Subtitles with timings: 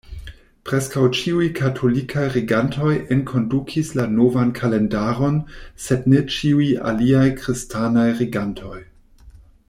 [0.67, 5.37] Preskaŭ ĉiuj katolikaj regantoj enkondukis la novan kalendaron,
[5.89, 8.79] sed ne ĉiuj aliaj kristanaj regantoj.